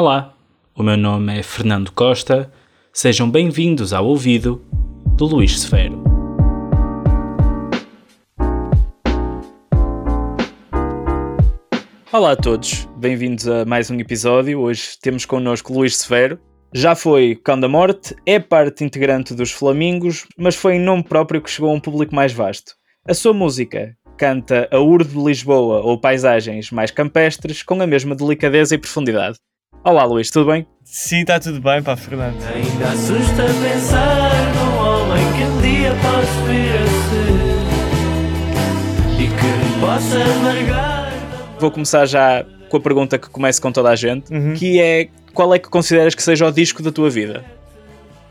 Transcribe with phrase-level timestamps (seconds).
[0.00, 0.32] Olá,
[0.76, 2.52] o meu nome é Fernando Costa.
[2.92, 4.64] Sejam bem-vindos ao ouvido
[5.16, 6.00] do Luís Severo.
[12.12, 14.60] Olá a todos, bem-vindos a mais um episódio.
[14.60, 16.38] Hoje temos connosco Luís Severo.
[16.72, 21.42] Já foi Cão da Morte, é parte integrante dos Flamingos, mas foi em nome próprio
[21.42, 22.72] que chegou a um público mais vasto.
[23.04, 28.14] A sua música canta a urbe de Lisboa ou paisagens mais campestres com a mesma
[28.14, 29.38] delicadeza e profundidade.
[29.84, 30.66] Olá Luís, tudo bem?
[30.84, 32.36] Sim, está tudo bem, pá, Fernando.
[32.52, 35.92] Ainda assusta pensar num homem que um dia
[36.46, 37.32] vir a ser
[39.22, 41.12] e que possa largar.
[41.60, 44.54] Vou começar já com a pergunta que começo com toda a gente, Uhum.
[44.54, 47.44] que é qual é que consideras que seja o disco da tua vida?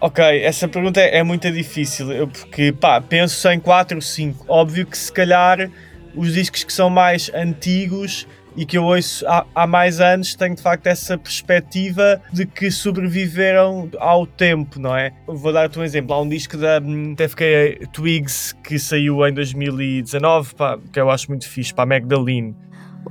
[0.02, 4.44] Ok, essa pergunta é, é muito difícil, eu- porque pá, penso em 4 ou 5.
[4.48, 5.70] Óbvio que se calhar
[6.16, 10.56] os discos que são mais antigos e que eu ouço há, há mais anos têm
[10.56, 15.14] de facto essa perspectiva de que sobreviveram ao tempo, não é?
[15.28, 16.14] Vou dar-te um exemplo.
[16.16, 21.30] Há um disco da hum, TFK Twigs que saiu em 2019, pá, que eu acho
[21.30, 22.56] muito fixe, para Magdalene.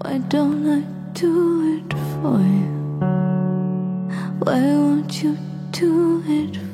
[0.05, 0.84] Why don't I
[1.19, 2.67] do it for you?
[4.44, 5.36] Why won't you
[5.72, 6.66] do it for?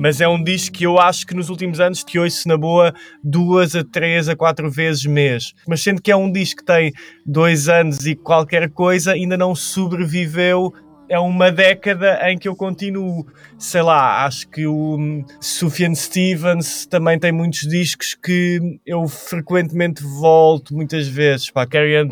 [0.00, 2.94] Mas é um disco que eu acho que nos últimos anos te ouço na boa
[3.22, 5.52] duas a três a quatro vezes mês.
[5.68, 6.90] Mas sendo que é um disco que tem
[7.26, 10.72] dois anos e qualquer coisa, ainda não sobreviveu.
[11.06, 13.26] É uma década em que eu continuo,
[13.58, 20.02] sei lá, acho que o hum, Sufjan Stevens também tem muitos discos que eu frequentemente
[20.02, 21.50] volto muitas vezes.
[21.50, 22.08] Pá, Carrie Ann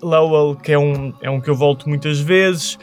[0.00, 2.78] Lowell, que é um, é um que eu volto muitas vezes.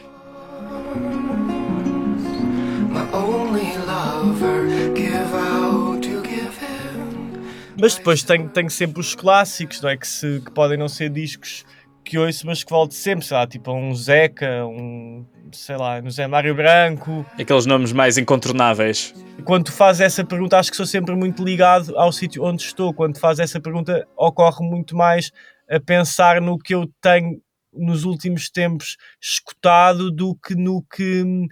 [7.78, 9.96] Mas depois tenho, tenho sempre os clássicos, não é?
[9.96, 11.64] Que, se, que podem não ser discos
[12.06, 16.10] que ouço, mas que volto sempre, sei lá, tipo um Zeca, um, sei lá, no
[16.10, 17.26] Zé Mário Branco.
[17.38, 19.12] Aqueles nomes mais incontornáveis.
[19.44, 22.94] Quando tu fazes essa pergunta, acho que sou sempre muito ligado ao sítio onde estou.
[22.94, 25.32] Quando tu fazes essa pergunta, ocorre muito mais
[25.68, 27.40] a pensar no que eu tenho
[27.72, 31.46] nos últimos tempos escutado do que no que hum,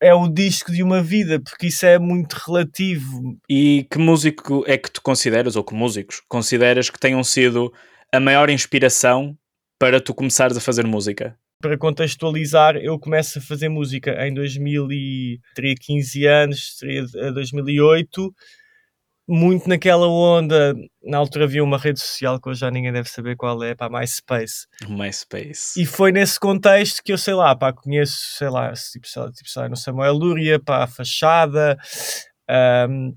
[0.00, 3.36] é o disco de uma vida, porque isso é muito relativo.
[3.48, 7.72] E que músico é que tu consideras, ou que músicos, consideras que tenham sido
[8.12, 9.36] a maior inspiração
[9.78, 11.36] para tu começares a fazer música?
[11.60, 17.32] para contextualizar, eu começo a fazer música em 2000 e teria 15 anos, seria eh,
[17.32, 18.34] 2008,
[19.32, 20.74] muito naquela onda,
[21.04, 23.88] na altura havia uma rede social que hoje já ninguém deve saber qual é, para
[23.88, 24.66] MySpace.
[24.88, 25.80] MySpace.
[25.80, 29.30] E foi nesse contexto que eu, sei lá, pá, conheço, sei lá, tipo, sei lá,
[29.30, 31.78] tipo, sei lá no Samuel Lúria, pá, a Fachada,
[32.48, 33.12] ahm,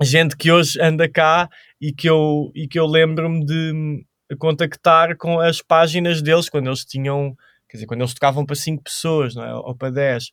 [0.00, 1.46] gente que hoje anda cá
[1.78, 4.02] e que eu, e que eu lembro-me de
[4.38, 7.36] contactar com as páginas deles quando eles tinham,
[7.68, 9.54] quer dizer, quando eles tocavam para 5 pessoas, não é?
[9.54, 10.30] ou para 10.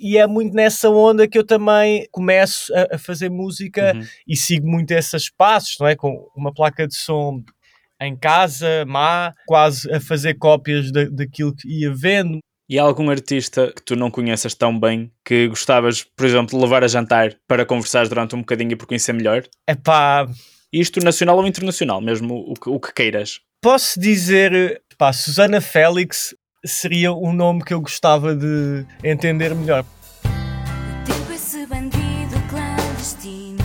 [0.00, 4.02] E é muito nessa onda que eu também começo a, a fazer música Uhum.
[4.26, 5.94] e sigo muito esses passos, não é?
[5.94, 7.42] Com uma placa de som
[8.00, 12.38] em casa, má, quase a fazer cópias da, daquilo que ia vendo.
[12.68, 16.62] E há algum artista que tu não conheças tão bem que gostavas, por exemplo, de
[16.64, 19.42] levar a jantar para conversares durante um bocadinho e por conhecer melhor?
[19.66, 20.26] É pá,
[20.72, 23.40] Isto nacional ou internacional, mesmo o que, o que queiras.
[23.60, 26.32] posso dizer, pá, Susana Félix
[26.64, 29.84] seria um nome que eu gostava de entender melhor.
[31.04, 33.58] Tipo esse bandido clandestino.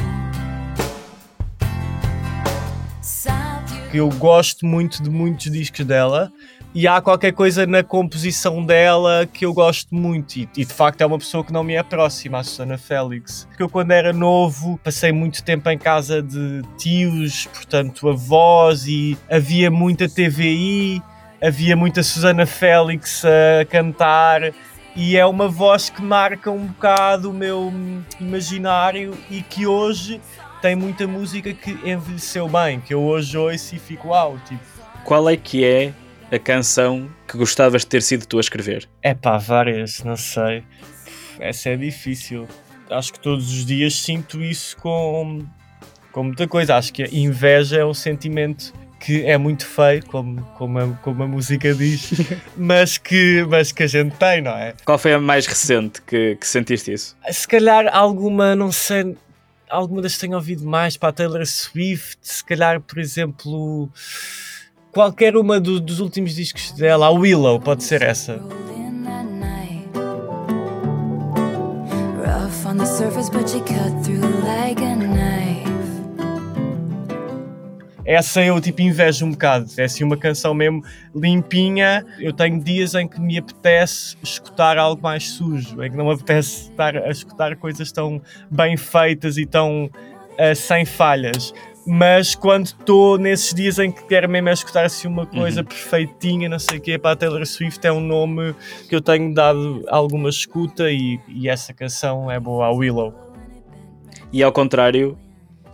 [3.02, 6.32] Sabe que eu gosto muito de muitos discos dela
[6.74, 11.00] e há qualquer coisa na composição dela que eu gosto muito e, e de facto
[11.02, 13.46] é uma pessoa que não me é próxima, a Susana Félix.
[13.50, 19.18] Porque eu quando era novo passei muito tempo em casa de tios, portanto avós e
[19.30, 21.02] havia muita TVI,
[21.46, 24.52] havia muita Susana Félix a cantar
[24.96, 27.72] e é uma voz que marca um bocado o meu
[28.20, 30.20] imaginário e que hoje
[30.60, 34.64] tem muita música que envelheceu bem, que eu hoje ouço e fico uau, tipo,
[35.04, 35.94] Qual é que é
[36.32, 38.90] a canção que gostavas de ter sido tu a escrever?
[39.04, 40.64] é pá, várias, não sei.
[41.40, 42.48] Essa é difícil.
[42.90, 45.46] Acho que todos os dias sinto isso com,
[46.12, 46.76] com muita coisa.
[46.76, 51.24] Acho que a inveja é um sentimento que é muito feio, como, como, a, como
[51.24, 52.12] a música diz,
[52.58, 54.74] mas que, mas que a gente tem, não é?
[54.86, 57.16] Qual foi a mais recente que, que sentiste isso?
[57.30, 59.16] Se calhar alguma, não sei,
[59.70, 63.90] alguma das que tenho ouvido mais para a Taylor Swift, se calhar, por exemplo,
[64.92, 68.42] qualquer uma do- dos últimos discos dela, a Willow, pode ser essa.
[72.18, 75.45] Rough on the surface, but you cut through like a knife.
[78.06, 79.66] Essa eu tipo invejo um bocado.
[79.78, 80.84] É assim uma canção mesmo
[81.16, 82.06] limpinha.
[82.20, 86.14] Eu tenho dias em que me apetece escutar algo mais sujo, em que não me
[86.14, 91.54] apetece estar a escutar coisas tão bem feitas e tão uh, sem falhas.
[91.88, 95.68] Mas quando estou nesses dias em que quero mesmo é escutar assim uma coisa Uhum.
[95.68, 98.56] perfeitinha, não sei o quê, para a Taylor Swift é um nome
[98.90, 103.14] que eu tenho dado alguma escuta e, e essa canção é boa, a Willow.
[104.34, 105.16] E ao contrário,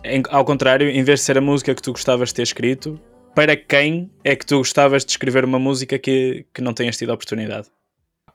[0.04, 3.00] em- ao contrário, em vez de ser a música que tu gostavas de ter escrito,
[3.34, 7.10] para quem é que tu gostavas de escrever uma música que, que não tenhas tido
[7.10, 7.68] a oportunidade?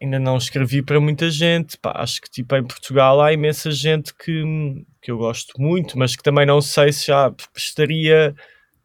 [0.02, 1.78] ainda não escrevi para muita gente.
[1.78, 4.44] Pá, acho que tipo em Portugal há imensa gente que,
[5.02, 8.36] que eu gosto muito, mas que também não sei se já estaria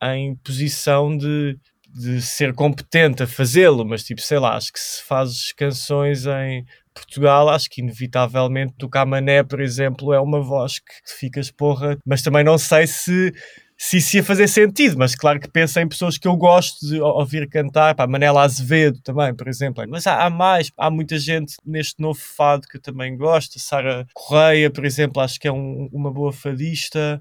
[0.02, 1.58] em posição de,
[1.88, 3.84] de ser competente a fazê-lo.
[3.84, 8.88] Mas tipo, sei lá, acho que se fazes canções em Portugal, acho que inevitavelmente do
[8.88, 13.32] Camané, por exemplo, é uma voz que ficas porra, mas também não sei se
[13.84, 17.00] se isso ia fazer sentido, mas claro que penso em pessoas que eu gosto de
[17.00, 19.82] ou- ouvir cantar, pá, Manela Azevedo também, por exemplo.
[19.88, 23.58] Mas há, há mais, há muita gente neste novo fado que eu também gosto.
[23.58, 27.20] Sara Correia, por exemplo, acho que é um- uma boa fadista.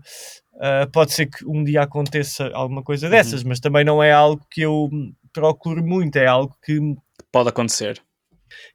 [0.60, 4.46] Ah, pode ser que um dia aconteça alguma coisa dessas, mas também não é algo
[4.52, 4.88] que eu
[5.34, 6.80] procuro muito, é algo que
[7.32, 8.00] Pode acontecer.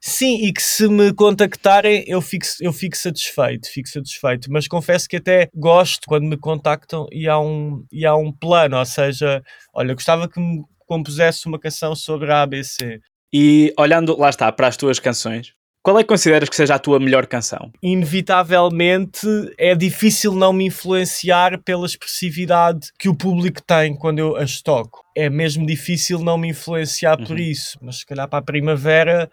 [0.01, 5.07] Sim, e que se me contactarem eu fico, eu fico satisfeito, fico satisfeito, mas confesso
[5.07, 9.41] que até gosto quando me contactam e há um, e há um plano, ou seja,
[9.73, 12.99] olha, gostava que me compusesse uma canção sobre a ABC.
[13.33, 15.53] E olhando, lá está, para as tuas canções,
[15.83, 17.71] qual é que consideras que seja a tua melhor canção?
[17.81, 19.25] Inevitavelmente
[19.57, 25.01] é difícil não me influenciar pela expressividade que o público tem quando eu as toco.
[25.15, 27.37] É mesmo difícil não me influenciar por Uhum.
[27.37, 29.31] isso, mas se calhar para a primavera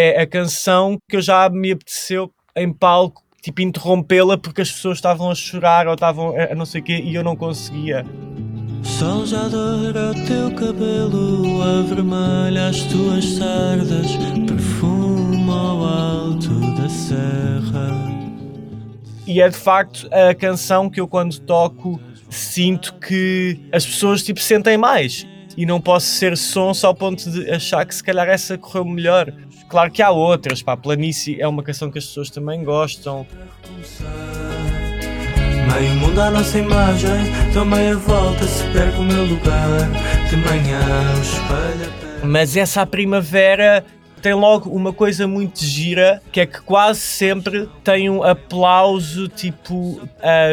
[0.00, 4.98] é a canção que eu já me apeteceu em palco, tipo interrompê-la porque as pessoas
[4.98, 8.06] estavam a chorar ou estavam a não sei o quê e eu não conseguia.
[8.84, 14.12] Sol já doura o teu cabelo, avermelha as tuas sardas,
[14.46, 17.90] perfuma ao alto da serra.
[19.26, 22.00] E é de facto a canção que eu quando toco
[22.30, 25.26] sinto que as pessoas tipo sentem mais
[25.58, 28.84] e não posso ser som só ao ponto de achar que se calhar essa correu
[28.84, 29.32] melhor.
[29.68, 33.26] Claro que há outras, pá, Planície é uma canção que as pessoas também gostam.
[35.70, 37.10] Meio mundo à nossa imagem,
[37.52, 39.68] dou meia volta, se perco o meu lugar.
[40.30, 40.80] De manhã
[42.24, 43.84] Mas essa a primavera
[44.22, 50.00] tem logo uma coisa muito gira, que é que quase sempre tem um aplauso tipo
[50.22, 50.48] a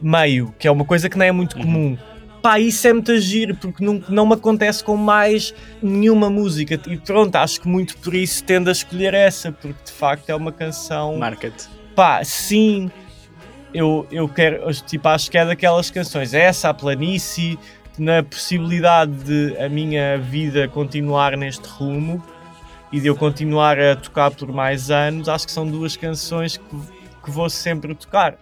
[0.00, 1.96] meio, que é uma coisa que não é muito comum.
[2.42, 5.52] Pá, isso é muito giro, porque não, não me acontece com mais
[5.82, 6.80] nenhuma música.
[6.86, 10.34] E pronto, acho que muito por isso tendo a escolher essa, porque de facto é
[10.34, 11.68] uma canção Marca-te.
[11.96, 12.90] pá, sim,
[13.74, 17.58] eu, eu quero, tipo, acho que é daquelas canções, essa, a planície,
[17.98, 22.22] na possibilidade de a minha vida continuar neste rumo
[22.92, 26.64] e de eu continuar a tocar por mais anos, acho que são duas canções que,
[27.24, 28.38] que vou sempre tocar.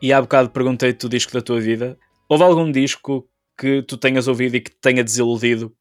[0.00, 1.96] E há bocado perguntei-te o disco da tua vida.
[2.28, 3.26] Houve algum disco
[3.58, 5.72] que tu tenhas ouvido e que te tenha desiludido?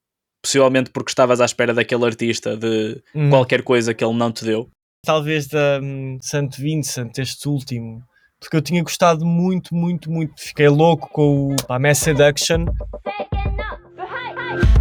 [0.41, 4.45] Possivelmente porque estavas à espera daquele artista, de Hum, qualquer coisa que ele não te
[4.45, 4.69] deu.
[5.03, 8.01] Talvez da hum, Santo Vincent, este último.
[8.39, 10.33] Porque eu tinha gostado muito, muito, muito.
[10.37, 12.65] Fiquei louco com o pá, Mass Seduction.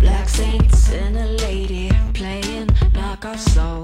[0.00, 3.83] Black saints and a lady playing knock our soul.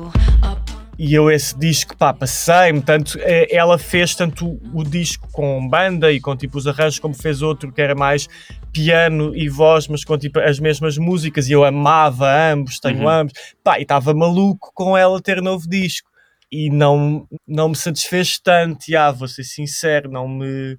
[1.03, 6.13] E eu esse disco, pá, passei-me, tanto eh, ela fez tanto o, disco com banda
[6.13, 8.29] e com tipo os arranjos, como fez outro que era mais
[8.71, 13.09] piano e voz, mas com tipo as mesmas músicas, e eu amava ambos, tenho Uhum.
[13.09, 13.33] ambos,
[13.65, 16.07] pá, e estava maluco com ela ter novo disco.
[16.53, 20.77] E não, não me satisfez tanto, já, vou ser sincero, não me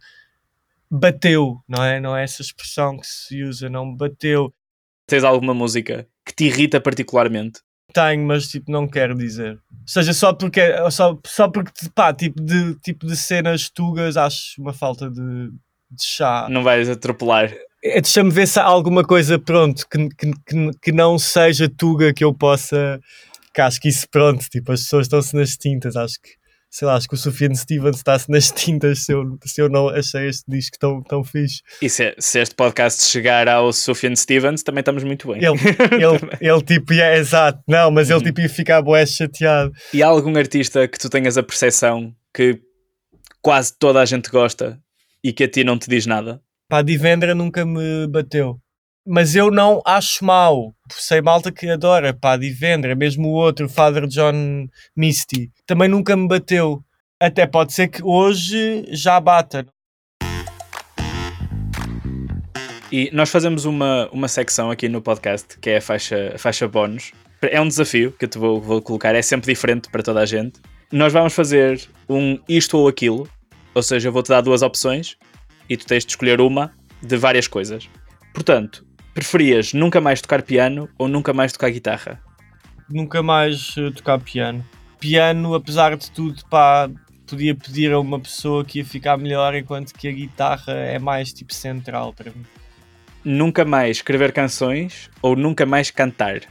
[0.87, 1.99] bateu, não é?
[1.99, 4.53] Não é essa expressão que se usa, não me bateu.
[5.07, 7.61] Tens alguma música que te irrita particularmente?
[7.93, 9.53] Tenho, mas tipo, não quero dizer.
[9.71, 14.61] Ou seja, só porque, só, só porque pá, tipo de, tipo de cenas tugas, acho
[14.61, 15.49] uma falta de,
[15.91, 16.47] de chá.
[16.49, 17.51] Não vais atropelar.
[17.83, 22.13] É, Deixa-me ver se há alguma coisa, pronto, que, que, que, que não seja tuga
[22.13, 22.99] que eu possa.
[23.53, 25.95] Que acho que isso, pronto, tipo, as pessoas estão-se nas tintas.
[25.95, 26.29] Acho que,
[26.71, 29.89] sei lá, acho que o Sufjan Stevens está-se nas tintas se eu, se eu não
[29.89, 31.61] achei este disco tão, tão fixe.
[31.81, 35.43] E se, se este podcast chegar ao Sufjan Stevens, também estamos muito bem.
[35.43, 35.59] Ele,
[35.91, 39.73] ele, ele tipo, é exato, não, mas ele tipo ia ficar bué chateado.
[39.93, 42.57] E há algum artista que tu tenhas a percepção que
[43.41, 44.79] quase toda a gente gosta
[45.21, 46.41] e que a ti não te diz nada?
[46.69, 48.60] Pá, Divendra nunca me bateu.
[49.05, 50.75] Mas eu não acho mau.
[50.91, 52.95] Sei malta que adora, pá, Divendra.
[52.95, 56.83] Mesmo o outro, Father John Misty, também nunca me bateu.
[57.19, 59.65] Até pode ser que hoje já bata.
[62.91, 66.67] E nós fazemos uma, uma secção aqui no podcast que é a faixa, a faixa
[66.67, 67.11] bónus.
[67.41, 70.25] É um desafio que eu te vou, vou colocar, é sempre diferente para toda a
[70.25, 70.59] gente.
[70.91, 73.27] Nós vamos fazer um isto ou aquilo,
[73.73, 75.15] ou seja, eu vou-te dar duas opções
[75.69, 77.89] e tu tens de escolher uma de várias coisas.
[78.33, 82.19] Portanto, preferias nunca mais tocar piano ou nunca mais tocar guitarra?
[82.89, 84.65] Nunca mais uh, tocar piano.
[84.99, 86.89] Piano, apesar de tudo, pá,
[87.25, 91.31] podia pedir a uma pessoa que ia ficar melhor, enquanto que a guitarra é mais
[91.31, 92.45] tipo central para mim.
[93.23, 96.41] Nunca mais escrever canções ou nunca mais cantar?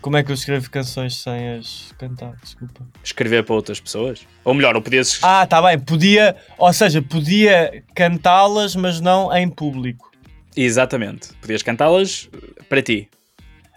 [0.00, 2.34] Como é que eu escrevo canções sem as cantar?
[2.42, 2.86] Desculpa.
[3.04, 4.26] Escrever para outras pessoas?
[4.42, 5.20] Ou melhor, ou podias.
[5.22, 10.09] Ah, tá bem, podia, ou seja, podia cantá-las, mas não em público.
[10.56, 11.28] Exatamente.
[11.40, 12.28] Podias cantá-las
[12.68, 13.08] para ti.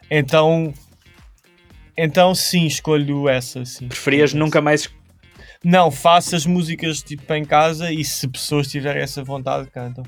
[0.09, 0.73] Então,
[1.97, 3.87] então sim, escolho essa, sim.
[3.87, 4.89] Preferias Escolho nunca mais.
[5.63, 10.03] Não, faço as músicas tipo em casa e se pessoas tiverem essa vontade, cantam.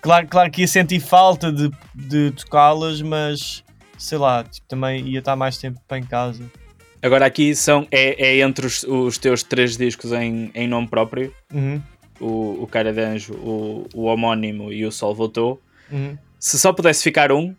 [0.00, 3.62] Claro, claro que ia sentir falta de, de tocá-las, mas
[3.96, 6.42] sei lá, tipo, também ia estar mais tempo em casa.
[7.00, 11.32] Agora aqui são, é, é entre os, os teus três discos em, em nome próprio:
[11.52, 11.80] Uhum,
[12.20, 15.60] o, o Cara de Anjo, o, o Homónimo e o Sol Voltou.
[15.92, 16.18] Uhum.
[16.38, 17.54] Se só pudesse ficar um,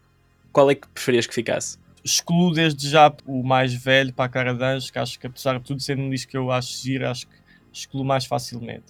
[0.51, 1.77] qual é que preferias que ficasse?
[2.03, 5.57] Excluo desde já o mais velho para a cara de anjo, que acho que apesar
[5.57, 7.33] de tudo ser um disco que eu acho giro, acho que
[7.71, 8.85] excluo mais facilmente.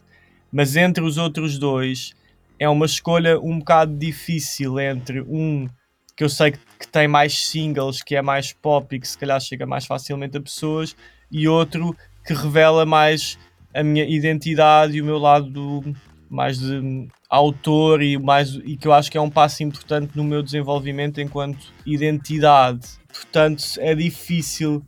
[0.51, 2.13] Mas entre os outros dois
[2.59, 5.67] é uma escolha um bocado difícil entre um
[6.15, 9.17] que eu sei que, que tem mais singles, que é mais pop e que se
[9.17, 10.95] calhar chega mais facilmente a pessoas,
[11.31, 11.95] e outro
[12.25, 13.37] que revela mais
[13.73, 15.95] a minha identidade e o meu lado
[16.33, 20.23] mais de autor e, mais, e que eu acho que é um passo importante no
[20.23, 22.87] meu desenvolvimento enquanto identidade.
[23.07, 24.83] Portanto, é difícil,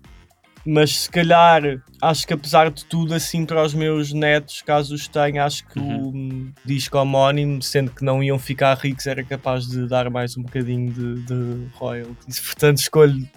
[0.65, 1.61] mas se calhar
[2.01, 5.77] acho que apesar de tudo, assim para os meus netos, caso os tenha, acho que
[5.77, 10.35] o hum, disco homónimo, sendo que não iam ficar ricos, era capaz de dar mais
[10.35, 12.39] um bocadinho de, de royalties.
[12.39, 13.29] Portanto, escolho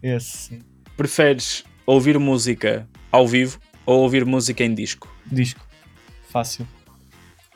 [0.00, 0.60] esse.
[0.96, 5.12] Preferes ouvir música ao vivo ou ouvir música em disco?
[5.30, 5.66] disco.
[6.30, 6.66] Fácil.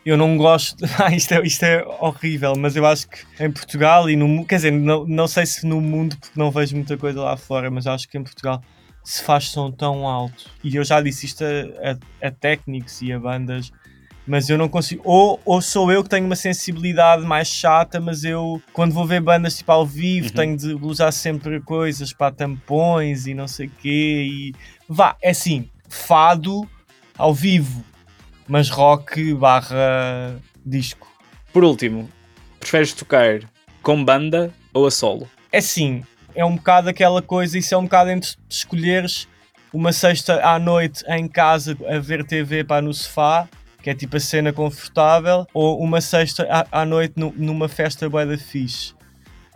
[0.04, 0.84] Eu não gosto.
[0.98, 4.46] Ah, isto, é, isto é horrível, mas eu acho que em Portugal e no mundo.
[4.46, 7.70] Quer dizer, não, não sei se no mundo, porque não vejo muita coisa lá fora,
[7.70, 8.62] mas acho que em Portugal
[9.04, 10.50] se faz som tão alto.
[10.64, 11.90] E eu já disse isto a,
[12.22, 13.70] a, a técnicos e a bandas,
[14.26, 15.02] mas eu não consigo.
[15.04, 19.20] Ou, ou sou eu que tenho uma sensibilidade mais chata, mas eu, quando vou ver
[19.20, 20.34] bandas tipo ao vivo, Uhum.
[20.34, 24.26] tenho de usar sempre coisas para tampões e não sei o quê.
[24.30, 24.54] E
[24.88, 26.68] vá, é assim, fado
[27.16, 27.84] ao vivo,
[28.50, 31.06] mas rock barra disco.
[31.52, 32.10] Por último,
[32.58, 33.40] preferes tocar
[33.80, 35.30] com banda ou a solo?
[35.52, 36.02] É assim,
[36.34, 39.28] é um bocado aquela coisa, isso é um bocado entre escolheres
[39.72, 43.48] uma sexta à noite em casa a ver TV para no sofá,
[43.80, 48.10] que é tipo a cena confortável, ou uma sexta à, à noite nu- numa festa
[48.10, 48.92] bué da fixe.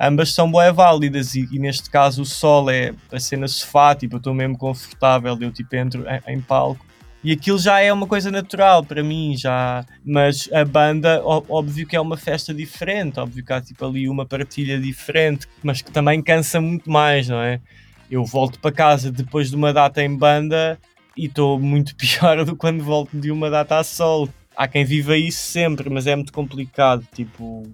[0.01, 4.15] Ambas são bué válidas e, e neste caso o sol é a cena sofá, tipo
[4.15, 6.87] eu estou mesmo confortável, eu tipo entro em, em palco.
[7.25, 9.87] E aquilo já é uma coisa natural para mim, já.
[10.05, 14.27] Mas a banda, óbvio que é uma festa diferente, óbvio que há tipo ali uma
[14.27, 17.63] partilha diferente, mas que também cansa muito mais, não é?
[18.11, 20.79] Eu volto para casa depois de uma data em banda
[21.17, 24.29] e estou muito pior do que quando volto de uma data a solo.
[24.55, 27.09] Há quem viva isso sempre, mas é muito complicado.
[27.15, 27.67] Tipo,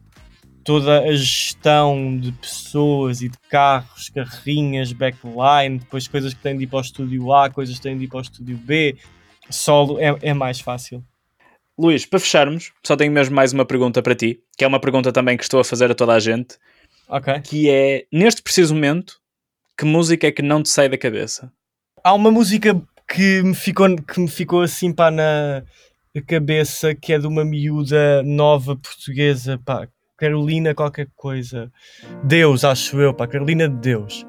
[0.62, 6.62] toda a gestão de pessoas e de carros, carrinhas, backline, depois coisas que têm de
[6.62, 8.97] ir para o estúdio A, coisas que têm de ir para o estúdio B.
[9.50, 11.04] Solo é, é mais fácil.
[11.78, 15.12] Luís, para fecharmos, só tenho mesmo mais uma pergunta para ti, que é uma pergunta
[15.12, 16.59] também que estou a fazer a toda a gente,
[17.09, 17.40] Ok.
[17.40, 19.14] que é, neste preciso momento,
[19.78, 21.50] que música é que não te sai da cabeça?
[22.04, 25.64] Há uma música que me ficou, que me ficou assim pá, na
[26.26, 29.88] cabeça que é de uma miúda nova portuguesa, pá,
[30.19, 31.73] Carolina qualquer coisa.
[32.23, 34.26] Deus, acho eu, pá, Carolina de Deus.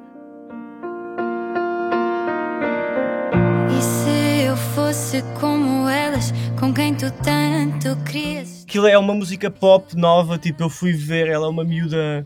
[5.40, 8.64] Como elas, com quem tu tanto querias?
[8.68, 12.26] Aquilo é uma música pop nova, tipo, eu fui ver, ela é uma miúda.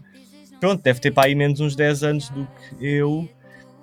[0.60, 3.28] Pronto, deve ter para aí menos uns 10 anos do que eu.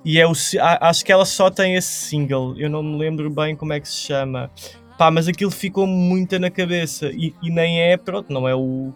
[0.04, 0.32] E é o,
[0.80, 3.88] acho que ela só tem esse single, eu não me lembro bem como é que
[3.88, 4.50] se chama.
[4.98, 7.06] Pá, mas aquilo ficou muito na cabeça.
[7.12, 8.92] E, e nem é, pronto, não é o,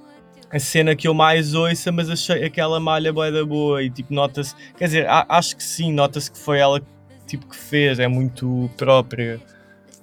[0.51, 3.83] a cena que eu mais ouço, mas achei aquela malha boa da boa.
[3.83, 4.55] E tipo, nota-se.
[4.77, 6.81] Quer dizer, a- acho que sim, nota-se que foi ela
[7.27, 9.41] tipo, que fez, é muito própria.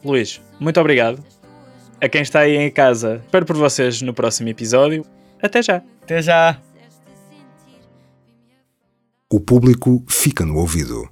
[0.03, 1.23] Luís, muito obrigado.
[2.01, 5.05] A quem está aí em casa, espero por vocês no próximo episódio.
[5.41, 5.81] Até já!
[6.01, 6.59] Até já!
[9.31, 11.09] O público fica no ouvido.